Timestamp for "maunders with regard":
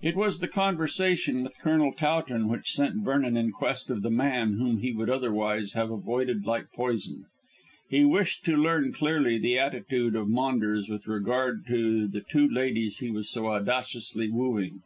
10.30-11.66